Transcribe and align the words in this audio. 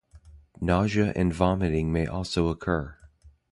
Nausea 0.59 1.13
and 1.15 1.31
vomiting 1.31 1.93
may 1.93 2.07
also 2.07 2.47
occur. 2.49 2.97